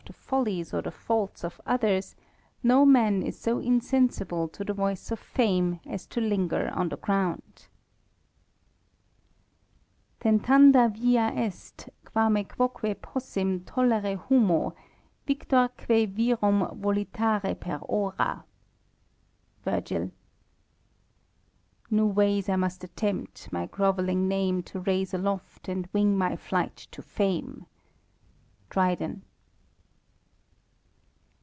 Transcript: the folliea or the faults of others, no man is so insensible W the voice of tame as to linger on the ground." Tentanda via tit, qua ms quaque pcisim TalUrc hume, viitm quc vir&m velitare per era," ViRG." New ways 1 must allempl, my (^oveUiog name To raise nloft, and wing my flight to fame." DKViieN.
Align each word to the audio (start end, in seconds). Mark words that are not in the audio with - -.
the 0.07 0.37
folliea 0.37 0.73
or 0.73 0.81
the 0.81 0.91
faults 0.91 1.43
of 1.43 1.59
others, 1.65 2.15
no 2.63 2.85
man 2.85 3.21
is 3.21 3.37
so 3.37 3.59
insensible 3.59 4.47
W 4.47 4.65
the 4.65 4.73
voice 4.73 5.11
of 5.11 5.21
tame 5.33 5.79
as 5.85 6.07
to 6.07 6.19
linger 6.21 6.69
on 6.69 6.89
the 6.89 6.97
ground." 6.97 7.67
Tentanda 10.21 10.89
via 10.91 11.31
tit, 11.77 11.93
qua 12.05 12.29
ms 12.29 12.47
quaque 12.47 12.95
pcisim 13.01 13.59
TalUrc 13.59 14.27
hume, 14.29 14.71
viitm 15.27 15.69
quc 15.77 16.09
vir&m 16.15 16.79
velitare 16.81 17.53
per 17.59 17.79
era," 17.87 18.45
ViRG." 19.65 20.11
New 21.91 22.07
ways 22.07 22.47
1 22.47 22.59
must 22.59 22.81
allempl, 22.81 23.51
my 23.51 23.67
(^oveUiog 23.67 24.17
name 24.17 24.63
To 24.63 24.79
raise 24.79 25.11
nloft, 25.11 25.67
and 25.67 25.87
wing 25.93 26.17
my 26.17 26.35
flight 26.37 26.75
to 26.91 27.01
fame." 27.03 27.65
DKViieN. 28.71 29.21